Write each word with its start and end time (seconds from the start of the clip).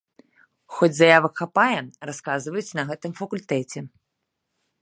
Хоць 0.77 0.95
заявак 0.99 1.33
хапае, 1.43 1.77
расказваюць 2.11 2.67
на 2.81 2.89
гэтым 2.91 3.11
факультэце. 3.23 3.79